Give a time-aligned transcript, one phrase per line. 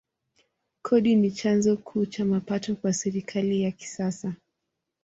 [0.81, 4.33] Kodi ni chanzo kuu cha mapato kwa serikali ya kisasa.